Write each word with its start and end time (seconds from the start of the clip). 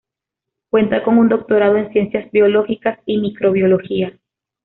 Cuenta 0.71 1.03
con 1.03 1.19
un 1.19 1.29
doctorado 1.29 1.77
en 1.77 1.91
ciencias 1.91 2.31
biológicas 2.31 2.97
y 3.05 3.19
microbiología. 3.19 4.17